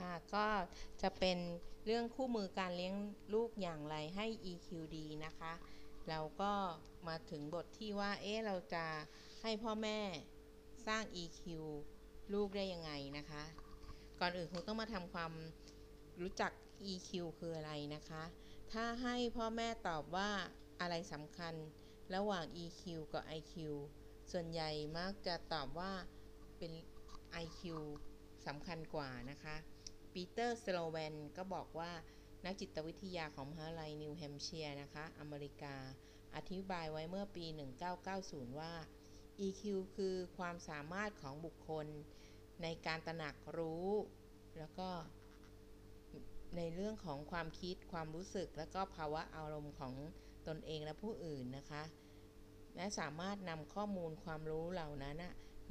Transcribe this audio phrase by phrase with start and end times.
[0.00, 0.46] ค่ะก็
[1.02, 1.38] จะเป็น
[1.86, 2.96] เรื่องคู่มือการเลี้ยง
[3.34, 5.52] ลูกอย่างไรให้ EQ ดีนะคะ
[6.08, 6.52] เราก็
[7.08, 8.86] มาถึงบทที่ว่า เอ๊ะ เราจะ
[9.42, 9.98] ให้พ่อแม่
[10.86, 11.42] สร้าง EQ
[12.34, 13.42] ลูกได้ยังไงนะคะ
[14.20, 15.32] ก่อนอื่นคงต้องมาทำความ
[16.20, 16.52] รู้จัก
[16.92, 18.22] EQ คืออะไรนะคะ
[18.72, 20.30] ถ้าให้พ่อแม่ตอบว่า
[20.80, 21.54] อะไรสำคัญ
[22.14, 23.54] ระหว่าง EQ กับ IQ
[24.32, 25.92] ส่วนใหญ่มักจะตอบว่า
[26.58, 26.72] เป็น
[27.44, 27.62] IQ
[28.46, 29.56] สำคัญกว่านะคะ
[30.12, 31.92] Peter Salovey ก็บอกว่า
[32.44, 35.74] นักจิตวิทยาของมหาลัยนิวแฮมเชียร์นะคะ อเมริกา
[36.36, 37.44] อธิบายไว้เมื่อปี
[38.02, 38.72] 1990 ว่า
[39.46, 39.62] EQ
[39.96, 41.86] คือความสามารถของบุคคล
[42.62, 43.90] ในการตระหนักรู้
[44.58, 44.88] แล้วก็
[46.56, 49.94] ในเรื่องของความคิดความรู้สึก และก็ภาวะอารมณ์ของ
[50.48, 51.82] ตนเองและผู้อื่นนะคะ
[52.76, 55.16] และสามารถนำข้อมูลความรู้เหล่านั้น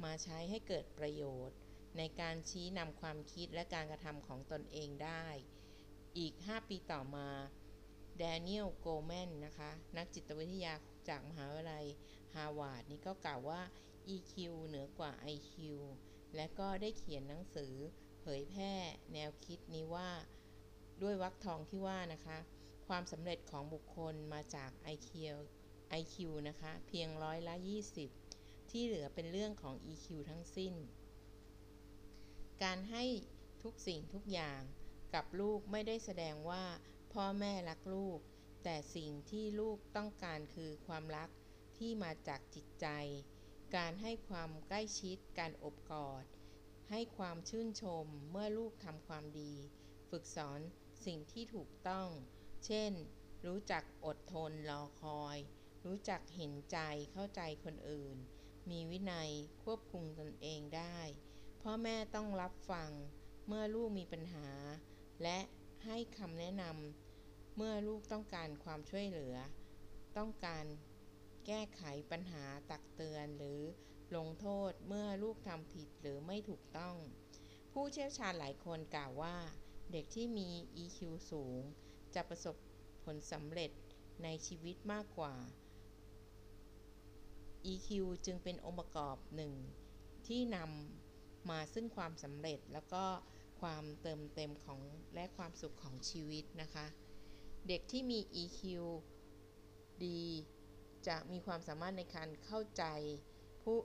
[0.04, 1.56] มาใช้ให้เกิดประโยชน์
[1.96, 5.26] ในการชี้นำความคิดและการกระทำของตนเองได้
[6.18, 7.28] อีก 5 ปีต่อมา
[8.18, 10.74] แดเนียลโกลแมนนะคะ นักจิตวิทยา
[11.08, 11.86] จากมหาวิทยาลัย
[12.34, 13.60] ฮาวาดนี่ก็กล่าวว่า
[14.14, 14.34] EQ
[14.66, 15.54] เหนือกว่า IQ
[16.36, 17.74] และก็ได้เขียนหนังสือ
[18.20, 18.74] เผยแพร่
[19.12, 20.10] แนวคิดนี้ว่า
[21.02, 22.38] ด้วยวรรคทองที่ว่านะคะ
[22.88, 25.10] ความสำเร็จของบุคคลมาจาก IQ
[26.00, 26.16] IQ
[26.48, 27.54] นะคะ เพียงร้อยละ
[28.12, 30.74] 20 ที่เหลือเป็นเรื่องของ EQ ทั้งสิ้น
[32.62, 33.04] การให้
[33.62, 34.60] ทุกสิ่งทุกอย่าง
[35.14, 36.64] กับลูกไม่ได้แสดงว่า
[37.12, 38.18] พ่อแม่รักลูก
[38.64, 41.30] แต่สิ่งที่ลูกต้องการคือความรัก
[41.78, 42.86] ที่มาจากจิตใจ
[43.76, 46.24] การให้ความใกล้ชิด การอบกอด
[46.90, 49.54] ให้ความชื่นชมเมื่อลูกทำความดี
[50.10, 50.60] ฝึกสอน
[51.06, 52.08] สิ่งที่ถูกต้อง
[52.66, 52.92] เช่น
[53.46, 55.38] รู้จักอดทนรอคอย
[55.86, 56.78] รู้จักเห็นใจ
[57.12, 58.16] เข้าใจคนอื่น
[58.70, 59.30] มีวินัย
[59.64, 60.98] ควบคุมตนเองได้
[61.64, 62.90] พ่อแม่ต้องรับฟัง
[63.46, 64.48] เมื่อลูกมีปัญหา
[65.22, 65.38] และ
[65.84, 69.36] ให้คำแนะนำเมื่อลูกต้องการความช่วยเหลือ
[70.18, 70.64] ต้องการ
[71.46, 73.60] แก้ไขปัญหาตักเตือนหรือ
[74.16, 76.96] ลงโทษเมื่อลูกทำผิดหรือไม่ถูกต้อง
[77.72, 79.36] ผู้เชี่ยวชาญหลายคนกล่าวว่า
[79.92, 80.48] เด็กที่มี
[80.82, 80.98] EQ
[81.30, 81.60] สูง
[82.14, 82.56] จะประสบ
[83.04, 83.70] ผลสำเร็จ
[84.22, 85.34] ในชีวิตมากกว่า
[87.72, 87.88] EQ
[88.26, 89.54] จึงเป็นองค์ประกอบหนึ่ง
[90.26, 90.99] ที่นำ
[91.50, 93.04] มาซึ่งความสำเร็จแล้วก็
[93.60, 94.80] ความเติมเต็มของ
[95.14, 96.86] และความสุขของชีวิตนะคะ
[97.68, 98.60] เด็กที่มี EQ
[100.04, 100.22] ดี
[101.08, 102.84] จะมีความสามารถในการเข้าใจ
[103.62, 103.76] ผู้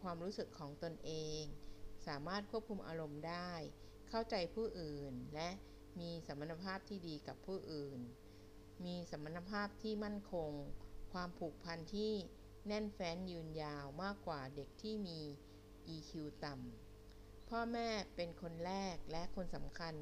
[0.00, 1.42] ความรู้สึกของตนเอง
[2.06, 3.52] สามารถควบคุมอารมณ์ได้
[4.08, 5.50] เข้าใจผู้อื่น และ
[6.00, 8.00] มีสมรรถภาพที่ดีกับผู้อื่น
[8.84, 10.50] มีสมรรถภาพที่มั่นคง
[11.12, 12.12] ความผูกพันที่
[12.66, 15.20] แน่นแฟ้นยืนยาวมากกว่าเด็กที่มี
[15.94, 16.12] EQ
[16.44, 16.83] ต่ำ
[17.58, 19.94] พ่อแม่เป็นคนแรกและคนสำคัญ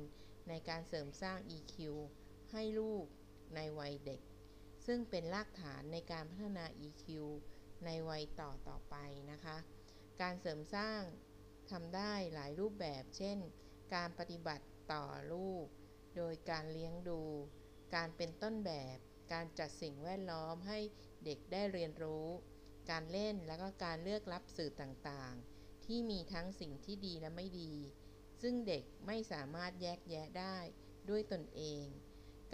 [0.48, 1.76] ในการเสริมสร้าง EQ
[2.52, 3.04] ให้ลูก
[3.54, 4.20] ในวัยเด็ก
[4.86, 7.04] ซึ่งเป็นรากฐานในการพัฒนา EQ
[7.84, 8.96] ในวัยต่อต่อไป
[9.30, 9.56] นะคะ
[10.20, 11.00] การเสริมสร้าง
[11.70, 13.38] ทำได้หลายรูปแบบ เช่น
[13.94, 15.64] การปฏิบัติต่อลูก
[16.16, 17.22] โดยการเลี้ยงดู
[17.94, 18.96] การเป็นต้นแบบ
[19.32, 20.78] การจัดสิ่งแวดล้อมให้
[21.24, 22.26] เด็กได้เรียนรู้
[22.90, 25.51] การเล่นและก็การเลือกรับสื่อต่างๆ
[25.86, 27.74] ที่มีทั้งสิ่งที่ดีและไม่ดี
[28.42, 30.56] ซึ่งเด็กไม่สามารถแยกแยะได้
[31.08, 31.84] ด้วยตนเอง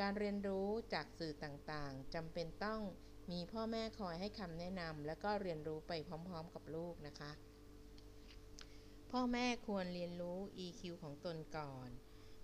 [0.01, 2.83] การเรียนรู้จากสื่อต่างๆจำเป็นต้อง
[3.31, 7.33] มีพ่อแม่คอยให้คำแนะนำและก็เรียนรู้ไปพร้อมๆกับลูกนะคะ
[9.11, 11.89] พ่อแม่ควรเรียนรู้ EQ ของตนก่อน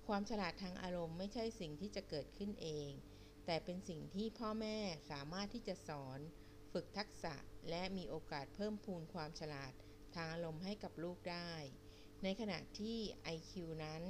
[0.06, 2.90] ความฉลาดทางอารมณ์ไม่ใช่สิ่งที่จะเกิดขึ้นเอง
[3.46, 4.78] แต่เป็นสิ่งที่พ่อแม่
[5.10, 6.18] สามารถที่จะสอน
[6.72, 7.34] ฝึกทักษะ
[7.70, 9.72] และมีโอกาสเพิ่มพูนความฉลาด
[10.14, 11.52] ทางอารมณ์ให้กับลูกได้
[12.22, 12.98] ในขณะที่
[13.36, 13.52] IQ
[13.84, 14.02] นั้น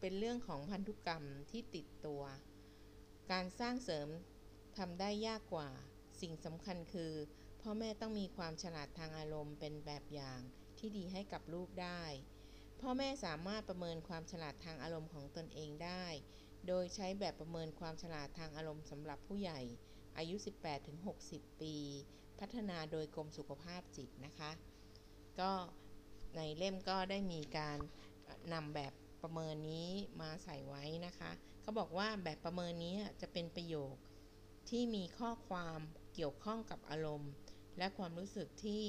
[0.00, 2.22] เป็นเรื่องของพันธุกรรมที่ติดตัว
[3.32, 4.08] การสร้างเสริม
[4.76, 5.70] ทำได้ยากกว่า
[6.20, 7.12] สิ่งสำคัญคือ
[7.60, 10.40] พ่อแม่ต้องมีความฉลาดทางอารมณ์เป็นแบบอย่าง
[10.78, 12.02] ที่ดีให้กับลูกได้
[12.80, 16.06] พ่อแม่สามารถประเมินความฉลาดทางอารมณ์ของตนเองได้
[16.66, 19.60] โดยใช้แบบประเมินความฉลาดทางอารมณ์สำหรับผู้ใหญ่
[20.18, 20.36] อายุ
[20.98, 21.74] 18-60 ปี
[22.40, 24.50] พัฒนาโดยกรมสุขภาพจิตนะคะ
[25.40, 25.52] ก็
[26.36, 27.78] ในเล่มก็ได้มีการ
[28.52, 28.92] นำแบบ
[29.22, 29.88] ประเมินนี้
[30.20, 31.30] มาใส่ไว้นะคะ
[31.62, 33.94] เขาบอกว่าแบบประเมินนี้จะเป็นประโยค
[34.68, 35.78] ที่มีข้อความ
[36.14, 37.32] เกี่ยวข้องกับอารมณ์
[37.78, 38.82] และความรู้สึกที่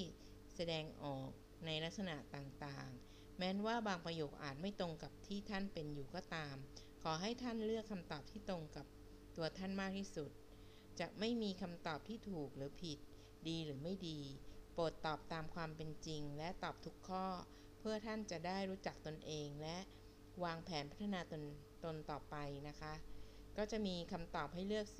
[0.55, 1.29] แสดงออก
[1.65, 6.55] ในลักษณะต่างๆ แม้นว่าบางประโยคอาจไม่ตรงกับที่ท่านเป็นอยู่ก็ตาม
[7.01, 8.85] ขอให้ท่านเลือกคำตอบที่ตรงกับ
[9.35, 10.31] ตัวท่านมากที่สุด
[10.99, 12.99] จะไม่มีคำตอบที่ถูกหรือผิด
[13.49, 14.19] ดีหรือไม่ดี
[14.73, 17.25] โปรดตอบตามความเป็นจริง และตอบทุกข้อ
[17.79, 19.77] เพื่อท่านจะได้รู้จักตนเองและ
[20.43, 21.43] วางแผนพัฒนาตน
[21.83, 22.35] ตนต่อไป
[22.67, 22.93] นะคะ
[23.57, 24.99] ก็จะมีคำตอบให้เลือก 4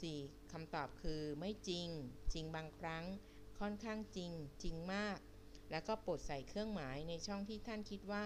[0.00, 1.88] 4คำตอบคือไม่จริง
[2.32, 3.04] จริงบางครั้ง
[3.60, 4.32] ค่อนข้างจริง
[4.62, 5.18] จริงมาก
[5.70, 8.22] แล้วก็โปรดใส่เครื่องหมายในช่องที่ท่านคิดว่า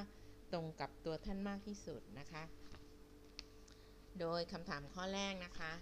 [0.52, 2.44] ตรงกับตัวท่านมากที่สุดนะคะ
[4.20, 5.72] โดยคำถามข้อแรกนะคะ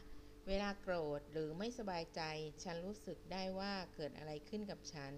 [0.48, 2.22] เวลาโกรธหรือไม่สบายใจ
[2.64, 5.12] ฉันรู้สึกได้ว่าเกิดอะไรขึ้นกับฉัน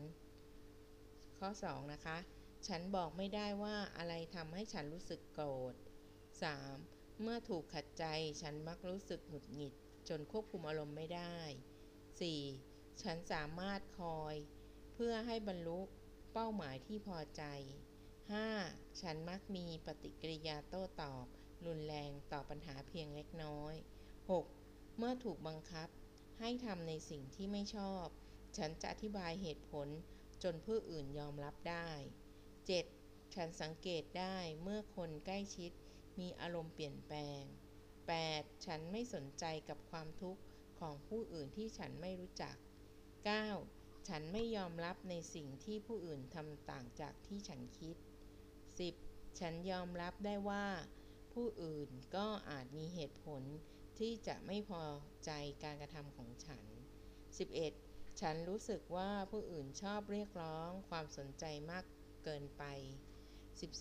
[1.39, 2.19] ข้อ 2 นะคะ
[2.69, 5.75] ฉันบอกไม่ได้ว่าอะไรทำให้ฉันรู้สึกโกรธ
[6.47, 7.21] 3.
[7.23, 8.05] เมื่อถูกขัดใจ
[8.43, 9.75] ฉันมักรู้สึกหงุดหงิด
[10.09, 11.37] จนควบคุมอารมณ์ไม่ได้
[12.41, 13.03] 4.
[13.03, 14.35] ฉันสามารถคอย
[14.95, 15.81] เพื่อให้บรรลุ
[16.33, 17.43] เป้าหมายที่พอใจ
[18.23, 19.01] 5.
[19.01, 21.27] ฉันมักมีปฏิกิริยาโต้ตอบ
[21.67, 23.75] รุนแรงต่อปัญหาเพียงเล็กน้อย
[24.31, 24.64] 6.
[24.97, 25.89] เมื่อถูกบังคับ
[26.41, 28.07] ให้ทำในสิ่งที่ไม่ชอบ
[28.57, 29.89] ฉันจะอธิบายเหตุผล
[30.43, 31.91] จนผู้อื่นยอมรับได้
[32.63, 33.35] 7.
[33.35, 35.73] ฉันสังเกตได้เมื่อคนใกล้ชิด
[36.21, 37.43] มีอารมณ์เปลี่ยนแปลง
[38.05, 38.67] 8.
[38.67, 40.41] ฉันไม่สนใจกับความทุกข์
[40.81, 42.57] ของผู้อื่นที่ฉันไม่รู้จัก
[43.33, 44.09] 9.
[44.09, 47.97] ฉันไม่ยอมรับในสิ่งที่ผู้อื่นทำต่างจากที่ฉันคิด
[48.87, 49.41] 10.
[49.41, 50.67] ฉันยอมรับได้ว่า
[51.33, 53.43] ผู้อื่นก็อาจมีเหตุผล
[54.01, 54.85] ที่จะไม่พอ
[55.25, 55.31] ใจ
[55.63, 56.65] การกระทำของฉัน
[57.41, 58.21] 11.
[58.21, 61.85] ฉันรู้สึกว่าผู้อื่นชอบเรียกร้องความสนใจมาก
[62.25, 62.63] เกินไป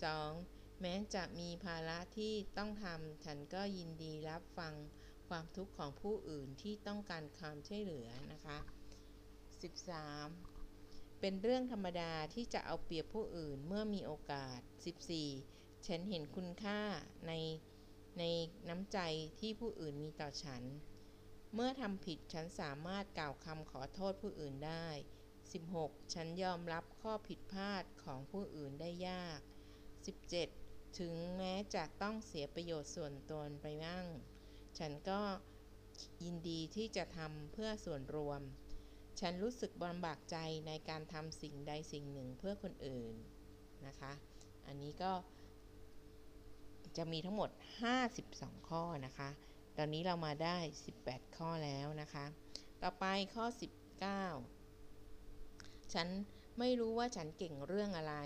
[0.02, 0.80] 12.
[0.80, 4.74] แม้จะมีภาระที่ต้องทำฉันก็ยินดีรับฟัง
[5.28, 8.58] ความทุกข์ของผู้อื่นที่ต้องการความช่วยเหลือนะคะ
[9.84, 11.20] 13.
[11.20, 14.60] เป็นเรื่องธรรมดาที่จะเอาเปรียบผู้อื่นเมื่อมีโอกาส
[15.22, 15.86] 14.
[15.86, 16.80] ฉันเห็นคุณค่า
[17.28, 18.98] ในำใจ
[19.40, 20.62] ที่ผู้อื่นมีต่อฉัน
[21.54, 24.86] เมื่อทำผิดฉันสามารถกล่าวคำขอโทษผู้อื่นได้
[25.50, 26.14] 16.
[26.14, 29.40] ฉันยอมรับข้อผิดพลาดของผู้อื่นได้ยาก
[30.18, 30.98] 17.
[30.98, 34.06] ถึงแม้จะต้องเสียประโยชน์ส่วนตนไปบ้าง
[34.78, 35.20] ฉันก็
[36.24, 38.40] ยินดีที่จะทำเพื่อส่วนรวม
[39.20, 43.14] ฉันรู้สึกบำบากใจในการทำสิ่งใดสิ่งหนึ่งเพื่อคนอื่น
[43.86, 44.12] นะคะ
[44.66, 45.12] อันนี้ก็
[46.96, 47.50] จะมีทั้งหมด
[48.10, 49.28] 52 ข้อนะคะ
[49.76, 50.58] ตอนนี้เรามาได้
[50.96, 52.24] 18 ข้อแล้วนะคะ
[52.82, 53.04] ต่อไป
[53.34, 53.44] ข้อ
[54.70, 56.08] 19 ฉัน
[56.58, 58.16] ไม่รู้ว่าฉันเก่งเรื่องอะไร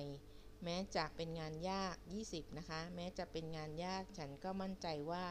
[0.64, 5.24] แม้จะเป็นงานยาก 20 นะคะ แม้จะเป็นงานยากฉันก็มั่นใจว่า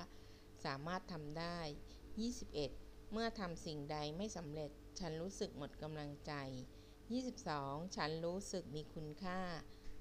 [0.66, 1.60] สามารถทำได้
[2.36, 6.34] 21 เมื่อทำสิ่งใดไม่สำเร็จ ฉันรู้สึกหมดกำลังใจ
[7.14, 9.40] 22 ฉันรู้สึกมีคุณค่า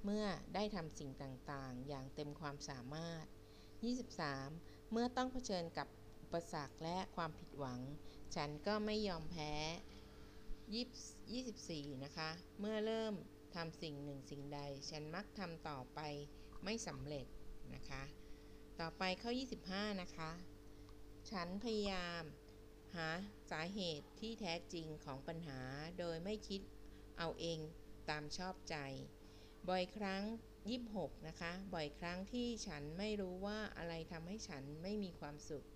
[0.08, 3.25] เมื่อได้ทำสิ่งต่างๆ อย่างเต็มความสามารถ
[4.08, 5.88] 23 เมื่อต้องเผชิญกับ
[6.23, 7.81] อุปสรรคและความผิดหวัง
[8.35, 9.53] ฉันก็ไม่ยอมแพ้
[11.12, 12.31] 24 นะคะ
[12.61, 13.14] เมื่อเริ่ม
[13.55, 14.61] ทำสิ่งหนึ่งสิ่งใด
[14.91, 16.00] ฉันมักทำต่อไป
[16.64, 17.26] ไม่สำเร็จ
[17.75, 18.03] นะคะ
[18.81, 19.31] ต่อไปเข้อ
[19.67, 20.31] 25 นะคะ
[21.31, 22.23] ฉันพยายาม
[22.94, 23.08] หา
[23.50, 25.61] สาเหตุที่แท้จริงของปัญหา
[25.99, 26.61] โดยไม่คิด
[27.19, 27.58] เอาเอง
[28.11, 28.76] ตามชอบใจ
[29.69, 30.23] บ่อยครั้ง
[30.75, 35.67] 26 นะคะ บ่อยครั้งที่ฉันไม่รู้ว่าอะไรทำให้ฉันไม่มีความสุข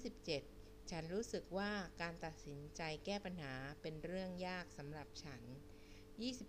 [0.00, 1.70] 27 ฉันรู้สึกว่า
[2.00, 3.52] การตัดสินใจแก้ปัญหา
[3.82, 5.42] เป็นเรื่องยากสำหรับฉัน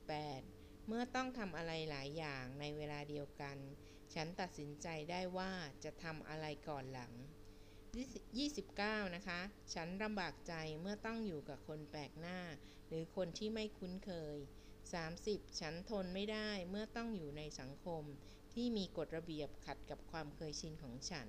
[0.09, 3.57] 28 เมื่อต้องทำอะไรหลายอย่างในเวลาเดียวกัน
[4.13, 5.51] ฉันตัดสินใจได้ว่า
[5.83, 7.13] จะทำอะไรก่อนหลัง
[8.33, 9.39] 29 นะคะ
[9.73, 12.39] ฉันลำบากใจเมื่อต้องอยู่กับคนแปลกหน้า
[12.87, 14.37] หรือคนที่ไม่คุ้นเคย
[14.93, 15.59] 30.
[15.59, 18.03] ฉันทนไม่ได้เมื่อต้องอยู่ในสังคม
[18.53, 21.27] ที่มีกฎระเบียบขัดกับความเคยชินของฉัน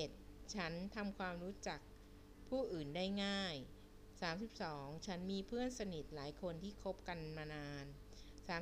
[0.00, 0.54] 31.
[0.54, 1.80] ฉันทำความรู้จัก
[2.48, 3.54] ผู้อื่นได้ง่าย
[4.30, 5.06] 32.
[5.06, 7.84] ฉันมีเพื่อนสนิทหลายคนที่คบกันมานาน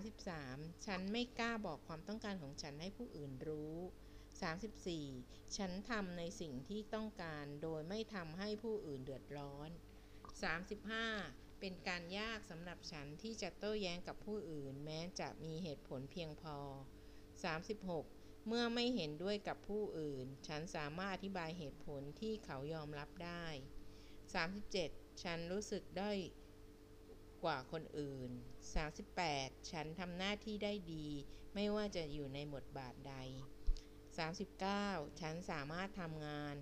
[0.05, 0.87] 33.
[0.87, 3.77] ฉันไม่กล้าบอกความต้องการของฉันให้ผู้อื่นรู้
[4.63, 5.57] 34.
[5.57, 9.71] ฉันทำในสิ่งที่ต้องการโดยไม่ทำให้ผู้อื่นเดือดร้อน
[10.63, 11.52] 35.
[11.65, 16.57] เป็นการยากสำหรับฉันที่จะโต้แย้งกับผู้อื่น แม้จะมีเหตุผลเพียงพอ
[17.73, 18.47] 36.
[18.47, 23.47] เมื่อไม่เห็นด้วยกับผู้อื่น ฉันสามารถอธิบายเหตุผลที่เขายอมรับได้
[24.35, 25.23] 37.
[25.23, 26.11] ฉันรู้สึกได้
[27.45, 28.31] กว่าคนอื่น
[29.01, 29.71] 38.
[29.73, 31.07] ฉันทำหน้าที่ได้ดี
[31.55, 33.15] ไม่ว่าจะอยู่ในบทบาทใด
[34.39, 35.21] 39.
[35.21, 36.55] ฉันสามารถทำงาน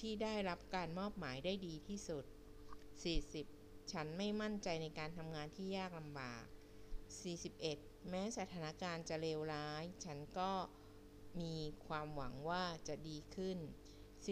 [0.00, 3.55] ที่ได้รับการมอบหมายได้ดีที่สุด 40.
[3.92, 6.44] ฉันไม่มั่นใจในการทำงานที่ยากลำบาก
[7.26, 8.08] 41.
[8.10, 10.52] แม้สถานการณ์จะเลวร้าย ฉันก็
[11.40, 11.54] มี
[11.86, 13.58] ความหวังว่าจะดีขึ้น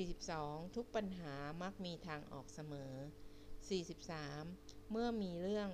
[0.01, 0.77] 42.
[0.77, 2.95] ทุกปัญหามักมีทางออกเสมอ
[3.73, 4.91] 43.
[4.91, 5.69] เมื่อมีเรื่อง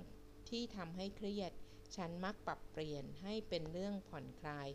[0.49, 1.51] ที่ทำให้เครียด
[1.95, 4.67] ฉันมักปรับเปลี่ยนให้เป็นเรื่องผ่อนคลาย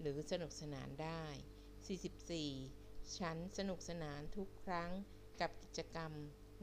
[0.00, 1.24] หรือสนุกสนานได้
[2.38, 4.90] 44 ฉันสนุกสนานทุกครั้ง
[5.40, 6.12] กับกิจกรรม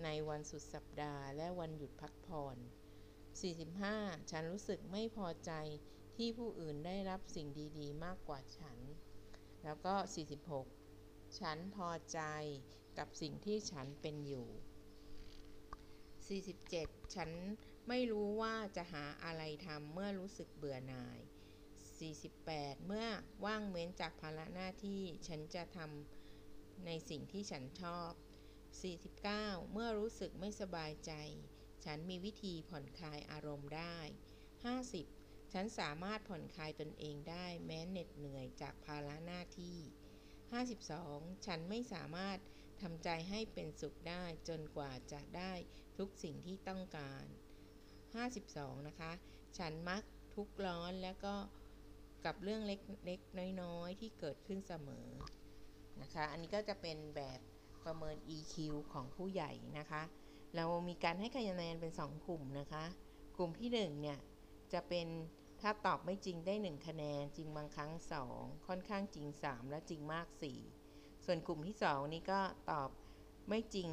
[0.04, 2.58] ในวันสุดสัปดาห์ และวันหยุดพักผ่อน
[3.44, 5.52] 45 ฉันรู้สึกไม่พอใจ
[6.18, 7.48] ที่ผู้อื่นได้รับสิ่ง
[7.78, 8.78] ดีๆ มากกว่าฉัน
[9.64, 9.96] แล้วก็
[10.66, 12.20] 46 ฉันพอใจ
[12.98, 14.48] กับสิ่งที่ฉันเป็นอยู่
[16.24, 17.30] 47 ฉัน
[17.88, 21.20] ไม่รู้ว่าจะหาอะไรทำเมื่อรู้สึกเบื่อหน่าย
[22.04, 23.08] 48 เมื่อ
[23.46, 28.12] ว่างเว้นจากภาระหน้าที่ ฉันจะทำในสิ่งที่ฉันชอบ
[28.84, 31.14] 49 เมื่อรู้สึกไม่สบายใจ
[31.86, 33.98] ฉันมีวิธีผ่อนคลายอารมณ์ได้
[34.76, 39.78] 50 ฉันสามารถผ่อนคลายตนเองได้แม้เหน็ดเหนื่อยจากภาระหน้าที่
[40.62, 42.38] 52 ฉันไม่สามารถ
[42.82, 45.54] ทำใจให้เป็นสุขได้จนกว่าจะได้
[45.98, 47.26] ทุกสิ่งที่ต้องการ
[48.06, 49.12] 52 นะคะ
[49.58, 50.04] ฉันมัก
[50.36, 51.36] ทุกข์ร้อนและก็
[52.26, 55.08] กับเรื่องเล็กๆน้อยๆ ที่เกิดขึ้นเสมอ
[56.02, 57.40] นะคะ อันนี้ก็จะเป็นแบบ
[57.86, 58.56] ประเมิน EQ
[58.92, 60.04] ของผู้ใหญ่นะคะ
[60.56, 62.84] เรามีการให้คะแนนเป็น 2 กลุ่มนะคะ
[63.38, 64.20] กลุ่มที่ 1 เนี่ย
[64.74, 65.08] จะเป็น
[65.62, 67.92] ถ้าตอบไม่จริงได้ 1 คะแนน จริงบางครั้ง
[68.30, 70.28] 2 ค่อนข้างจริง 3 และจริงมาก
[70.76, 72.40] 4 ส่วนกลุ่มที่ 2 นี้ก็
[72.72, 72.90] ตอบ
[73.50, 73.90] ไม่จริง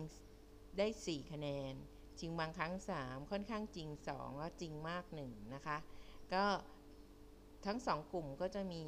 [0.78, 1.72] ได้ 4 คะแนน
[2.20, 2.72] จริงบางครั้ง
[3.02, 5.76] 3 ค่อนข้างจริง 2 แล้วจริงมาก 1 นะคะ
[6.34, 6.44] ก็
[7.66, 8.82] ทั้ง 2 กลุ่มก็จะมี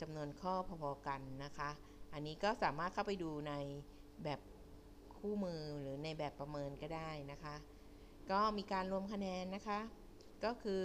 [0.00, 1.70] จำนวนข้อพอๆกันนะคะ
[2.12, 3.54] อันนี้ก็สามารถเข้าไปดูใน
[4.24, 4.40] แบบ
[5.16, 7.54] คู่มือหรือในแบบประเมินก็ได้นะคะ
[8.30, 9.80] ก็มีการรวมคะแนนนะคะ
[10.44, 10.84] ก็คือ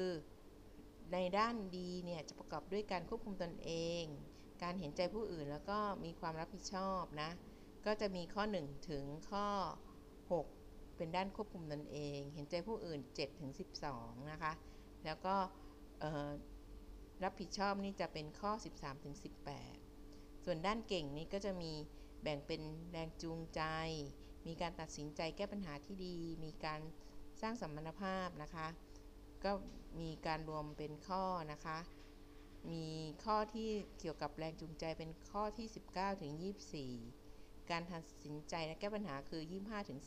[1.14, 4.04] ในด้านดีเนี่ยจะประกอบด้วยการควบคุมตนเอง
[4.64, 7.30] การเห็นใจผู้อื่นแล้วก็มีความรับผิดชอบนะ
[7.86, 9.48] ก็จะมีข้อ 1 ถึงข้อ
[10.32, 13.52] 6 เป็นด้านควบคุมตนเอง เห็นใจผู้อื่น7ถึง
[13.90, 14.52] 12 นะคะ
[15.06, 15.36] แล้วก็
[17.24, 19.16] รับผิดชอบนี่จะเป็นข้อ 13ถึง
[19.80, 21.74] 18 ส่วนด้านเก่งนี่ก็จะมี
[22.22, 23.62] แบ่งเป็นแรงจูงใจ
[24.48, 26.82] มีการตัดสินใจแก้ปัญหาที่ดี มีการ
[27.42, 28.68] สร้างสัมพันธภาพนะคะ
[29.44, 29.52] ก็
[30.02, 31.78] มีการรวมเป็นข้อนะคะ
[32.72, 32.88] มี
[33.24, 33.70] ข้อที่
[34.00, 36.32] เกี่ยวกับแรงจูงใจเป็นข้อที่ 19 ถึง
[37.02, 40.00] 24 การตัดสินใจและแก้ปัญหาคือ 25 ถึง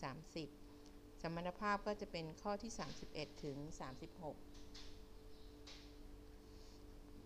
[0.56, 2.72] 30 สมรรถภาพก็จะเป็นข้อที่
[3.06, 3.56] 31 ถึง
[4.10, 4.49] 36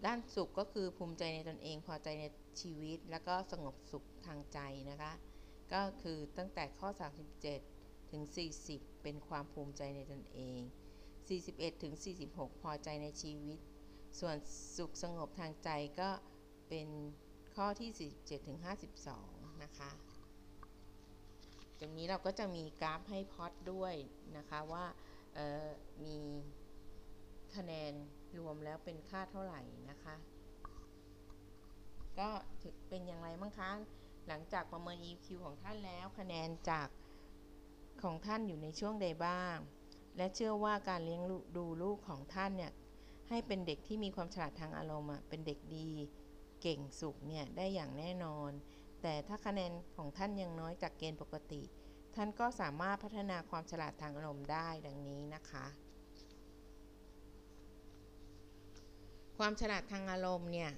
[0.06, 2.24] ด้านสุขก็คือภูมิใจในตนเองพอใจใน
[2.60, 4.58] ชีวิต แล้วก็สงบสุขทางใจ
[4.90, 5.12] นะคะ
[5.72, 6.88] ก็คือตั้งแต่ข้อ
[7.50, 8.22] 37 ถึง
[8.62, 10.60] 40 เป็นความภูมิใจในตนเอง
[11.20, 11.94] 41 ถึง
[12.28, 13.58] 46 พอใจในชีวิต
[14.20, 14.36] ส่วน
[14.76, 15.70] สุขสงบทางใจ
[16.00, 16.10] ก็
[16.68, 16.88] เป็น
[17.54, 18.58] ข้อที่ 47 ถึง
[19.10, 19.90] 52 นะคะ
[21.78, 23.94] ตรงนี้เราก็จะมีกราฟให้พอดด้วย
[24.36, 24.84] นะคะว่า
[26.04, 26.18] มี
[27.56, 27.92] คะแนน
[28.38, 29.60] รวมแล้วเป็นค่าเท่าไหร่
[30.08, 30.16] นะคะ
[32.18, 32.30] ก็
[32.62, 33.70] ถือเป็นอย่างไรบ้างคะ
[34.28, 36.88] หลังจากประเมิน EQ ของท่านแล้วคะแนนจาก
[38.02, 39.56] ของท่านอยู่ในช่วงใดบ้าง
[40.16, 41.22] และเชื่อว่าการเลี้ยง
[41.56, 42.72] ดูลูกของท่านเนี่ย
[43.28, 45.90] ให้เป็นเด็กที่มีความฉลาดทางอารมณ์เป็นเด็กดี
[46.62, 48.50] เก่งสุขเนี่ยได้อย่างแน่นอน
[49.02, 51.62] แต่ถ้าคะแนนของท่านยังน้อยจากเกณฑ์ปกติ
[52.14, 55.66] ท่านก็สามารถพัฒนาความฉลาดทางอารมณ์ได้ดังนี้นะคะ
[59.38, 60.70] ความฉลาดทางอารมณ์เนี่ย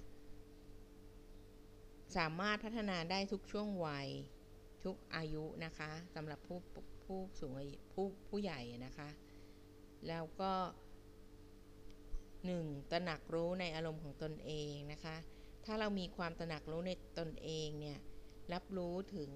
[2.16, 4.08] สามารถพัฒนาได้ทุกช่วงวัย
[4.84, 6.58] ทุกอายุนะคะสำหรับผู้
[7.04, 9.08] ผู้สูงอายุผู้ผู้ใหญ่นะคะ
[10.08, 10.52] แล้วก็
[11.72, 12.90] 1.
[12.90, 15.16] ตระหนักรู้ในอารมณ์ของตนเองนะคะ
[15.64, 17.98] ถ้าเรามีความตระหนักรู้ในตนเองเนี่ย
[18.52, 19.30] รับรู้ถึง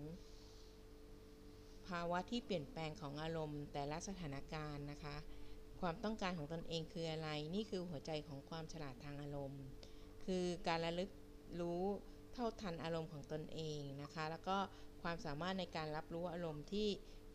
[1.88, 5.16] ภาวะที่เปลี่ยนแปลงของอารมณ์แต่ละสถานการณ์นะคะ
[5.80, 9.62] ความต้องการของตนเองคืออะไร นี่คือหัวใจของความฉลาดทางอารมณ์
[10.24, 11.10] คือการระลึก
[11.60, 11.82] รู้
[12.32, 14.56] เท่าทันอารมณ์ของตนเองนะคะ แล้วก็
[15.02, 16.88] ความสามารถในการรับรู้อารมณ์ที่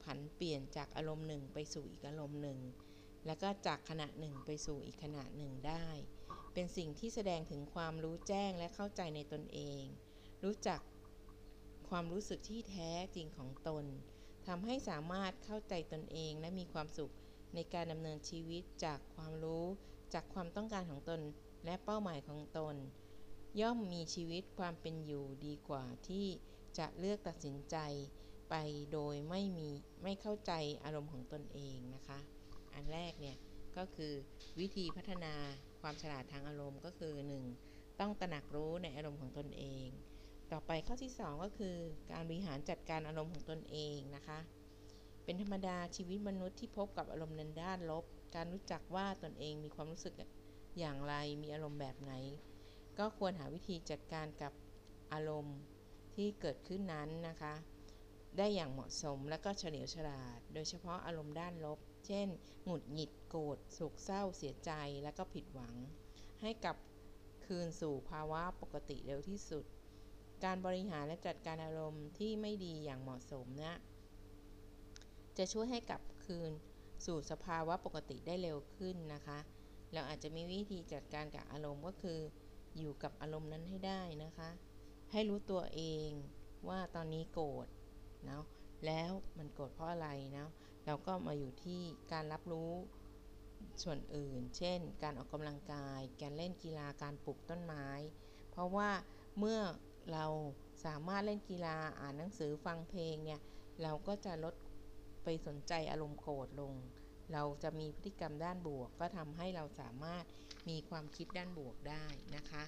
[0.03, 2.59] ผันเปลี่ยนจากอารมณ์หนึ่งไปสู่อีกอารมณ์หนึ่ง
[3.25, 5.87] แล้วก็จากขณะหนึ่งไปสู่อีกขณะหนึ่งได้
[6.53, 9.83] เป็นสิ่งที่แสดงถึงความรู้แจ้งและเข้าใจในตนเอง
[10.43, 10.79] รู้จัก
[11.89, 13.85] ความรู้สึกที่แท้จริงของตน
[14.47, 17.13] ทำให้สามารถเข้าใจตนเองและมีความสุข
[17.55, 19.65] ในการดำเนินชีวิตจากความรู้
[20.13, 21.21] จากความต้องการของตน
[21.65, 22.75] และเป้าหมายของตน
[23.61, 26.25] ย่อมมีชีวิตความเป็นอยู่ดีกว่าที่
[26.77, 27.77] จะเลือกตัดสินใจ
[28.49, 28.55] ไป
[28.91, 29.69] โดยไม่มี
[30.03, 30.51] ไม่เข้าใจ
[30.83, 32.19] อารมณ์ของตนเองนะคะ
[32.73, 33.37] อันแรกเนี่ย
[33.77, 34.13] ก็คือ
[34.59, 35.33] วิธีพัฒนา
[35.81, 37.13] ความฉลาดทางอารมณ์ก็คือ
[37.57, 37.99] 1.
[37.99, 39.87] ต้องตระหนักรู้ในอารมณ์ของตนเอง
[40.51, 41.75] ต่อไปข้อที่ 2 ก็คือ
[42.11, 44.39] การบริหารจัดการอารมณ์ของตนเองนะคะ
[45.25, 48.05] เป็นธรรมดาชีวิตมนุษย์ที่พบกับอารมณ์ในด้านลบ
[48.35, 50.13] การรู้จักว่าตนเองมีความรู้สึก
[50.79, 52.13] อย่างไรมีอารมณ์แบบไหน
[52.99, 54.53] ก็ควรหาวิธีจัดการกับ
[55.13, 55.57] อารมณ์
[56.15, 57.53] ที่เกิดขึ้นนั้นนะคะ
[58.37, 62.27] ได้อย่างเหมาะสมและก็เฉลียวฉลาด โดยเฉพาะอารมณ์ด้านลบ เช่น
[62.65, 64.71] หงุดหงิดโกรธโศกเศร้าเสียใจ
[65.03, 65.75] และก็ผิดหวัง
[66.41, 66.77] ให้กลับ
[67.45, 69.65] คืนสู่ภาวะปกติเร็วที่สุด
[70.43, 73.75] การบริหารและจัดการอารมณ์ที่ไม่ดีอย่างเหมาะสมนะ
[75.37, 76.51] จะช่วยให้กลับคืน
[77.05, 79.39] สู่สภาวะปกติได้เร็วขึ้นนะคะ
[79.93, 82.19] เราอาจจะมีวิธีจัดการกับอารมณ์ก็คือ
[82.77, 84.49] อยู่กับอารมณ์นั้นให้ได้นะคะ
[85.11, 86.09] ให้รู้ตัวเอง
[86.67, 87.67] ว่าตอนนี้โกรธ
[88.25, 88.43] เนาะ
[88.85, 90.47] แล้วมันโกรธเพราะอะไรนะ
[90.85, 92.71] เราก็มาอยู่ที่การรับรู้
[93.83, 97.87] ส่วนอื่น เช่น การออกกำลังกาย การเล่นกีฬา การปลูกต้นไม้
[98.51, 98.89] เพราะว่า
[99.39, 99.59] เมื่อ
[100.13, 100.25] เรา
[100.85, 103.41] สามารถเล่นกีฬา อ่านหนังสือ ฟังเพลงเนี่ย
[103.81, 104.55] เราก็จะลด
[105.25, 106.73] ไปสนใจอารมณ์โกรธลง
[107.33, 110.23] เราจะมีพฤติกรรมด้านบวก ก็ทำให้เราสามารถ
[110.69, 112.05] มีความคิดด้านบวกได้
[112.35, 112.63] นะคะ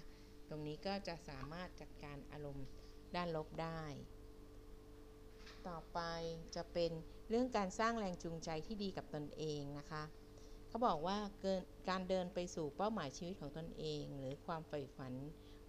[0.50, 2.68] ตรงนี้ก็จะสามารถจัดการอารมณ์
[3.16, 3.84] ด้านลบได้
[5.68, 6.00] ต่อไป
[6.56, 6.92] จะเป็น
[7.30, 10.04] เรื่องการสร้างแรงจูงใจที่ดีกับตนเองนะคะ
[10.68, 15.14] เขาบอกว่าเกินการเดินไปสู่เป้าหมายชีวิตของตนเอง หรือความใฝ่ฝัน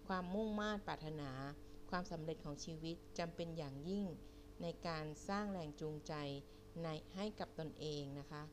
[0.07, 1.31] ความมุ่งมา่ปรารถนา
[1.89, 4.05] ความสำเร็จของชีวิตจำเป็นอย่างยิ่ง
[4.61, 6.13] ในการสร้างแรงจูงใจ
[6.83, 8.43] ในให้กับตนเองนะคะ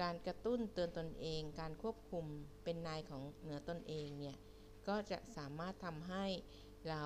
[0.00, 2.24] การกระตุ้นเตือนตนเอง การควบคุม
[2.64, 4.36] เป็นนายของเหนือตนเองเนี่ย
[4.88, 6.24] ก็จะสามารถทำให้
[6.88, 7.04] เรา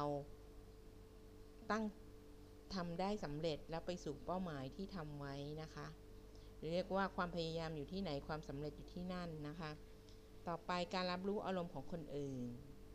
[1.70, 1.84] ตั้ง
[2.74, 5.86] ทำได้สำเร็จแล้วไปสู่เป้าหมายที่ทำไว้นะคะ
[6.72, 9.70] เรียกว่าความพยายามอยู่ที่ไหนความสำเร็จอยู่ที่นั่นนะคะ
[10.48, 12.44] ต่อไปการรับรู้อารมณ์ของคนอื่น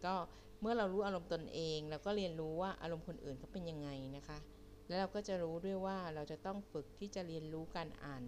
[0.06, 0.16] ก็
[0.62, 4.38] เมื่อเรารู้อารมณ์ตนเองเราก็เรียนรู้ว่าอารมณ์คนอื่นเขาเป็นยังไงนะคะ
[4.88, 8.24] แล้วเราก็จะรู้ด้วยว่าเราจะต้องฝึกที่จะเรียนรู้การอ่าน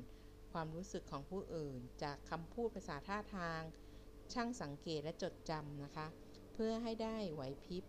[0.52, 3.62] ความรู้สึกของผู้อื่น จากคำพูดภาษาท่าทาง
[4.34, 6.08] ช่างสังเกตและจดจำนะคะ
[6.54, 7.84] เพื่อให้ได้ไหวพริบ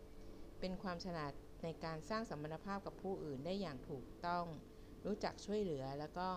[0.60, 1.32] เป็นความฉลาด
[1.64, 4.46] ในการสร้างสัมพันธภาพกับผู้อื่นได้อย่างถูกต้อง
[5.06, 6.28] รู้จักช่วยเหลือแล้วก็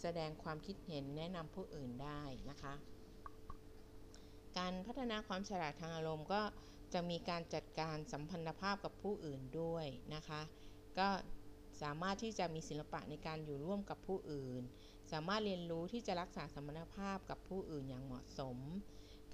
[0.00, 2.74] แสดงความคิดเห็นแนะนำผู้อื่นได้นะคะ
[4.58, 6.42] การพัฒนาความฉลาดทางอารมณ์ก็
[6.94, 10.40] จะมีการจัดการสัมพันธภาพกับผู้อื่นด้วยนะคะ
[10.98, 11.08] ก็
[11.82, 14.62] สามารถที่จะมีศิลปะในการอยู่ร่วมกับผู้อื่น
[15.12, 18.58] สามารถเรียนรู้ที่จะรักษาสมพันธภาพกับผู้อื่นอย่างเหมาะสม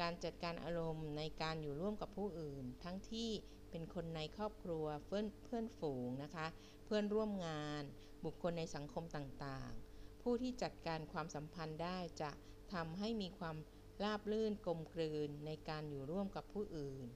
[0.00, 3.30] การจัดการอารมณ์ในการอยู่ร่วมกับผู้อื่น ทั้งที่
[3.70, 6.46] เป็นคนในครอบครัวเพื่อนเพื่อนฝูงนะคะ
[6.84, 7.82] เพื่อนร่วมงาน
[8.24, 12.30] บุคคลในสังคมต่างๆ ผู้ที่จัดการความสัมพันธ์ได้จะ
[12.72, 13.56] ทำให้มีความ
[14.02, 17.06] ราบรื่นกลมกลืนในการอยู่ร่วมกับผู้อื่น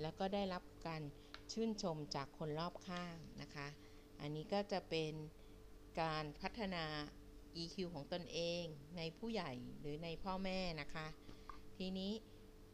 [0.00, 1.02] แล้วก็ได้รับการ
[1.52, 3.66] ชื่นชมจากคนรอบข้างนะคะ
[4.20, 5.12] อันนี้ก็จะเป็น
[6.00, 6.84] การพัฒนา
[7.62, 8.64] EQ ของตนเอง
[8.96, 11.06] ในผู้ใหญ่หรือในพ่อแม่นะคะ
[11.78, 12.12] ทีนี้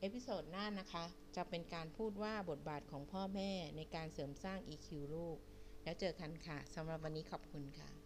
[0.01, 1.05] episode หน้านะคะ
[1.37, 5.37] จะเป็นการพูดว่าบทบาทของพ่อแม่ในการเสริมสร้าง EQ ลูก
[5.85, 8.02] แล้วเจอกันค่ะสำหรับวันนี้ขอบคุณค่ะ